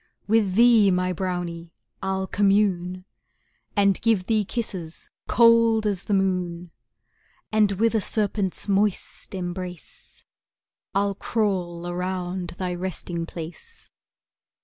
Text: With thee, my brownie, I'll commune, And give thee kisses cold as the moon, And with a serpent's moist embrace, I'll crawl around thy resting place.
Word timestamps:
With 0.25 0.55
thee, 0.55 0.89
my 0.89 1.13
brownie, 1.13 1.73
I'll 2.01 2.25
commune, 2.25 3.05
And 3.75 4.01
give 4.01 4.25
thee 4.25 4.43
kisses 4.43 5.11
cold 5.27 5.85
as 5.85 6.05
the 6.05 6.15
moon, 6.15 6.71
And 7.51 7.73
with 7.73 7.93
a 7.93 8.01
serpent's 8.01 8.67
moist 8.67 9.35
embrace, 9.35 10.25
I'll 10.95 11.13
crawl 11.13 11.85
around 11.85 12.55
thy 12.57 12.73
resting 12.73 13.27
place. 13.27 13.91